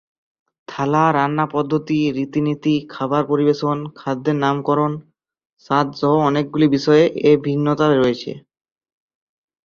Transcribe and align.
থালা, 0.67 1.03
রান্না 1.13 1.45
পদ্ধতি, 1.45 1.99
রীতি-নীতি, 2.11 2.75
খাবার 2.89 3.23
পরিবেশন, 3.25 3.77
খাদ্যের 3.95 4.37
নামকরণ, 4.39 4.91
স্বাদ-সহ 5.65 6.13
অনেকগুলো 6.29 6.65
বিষয়ে 6.69 7.03
এ 7.23 7.31
ভিন্নতা 7.45 7.85
রয়েছে। 7.91 8.31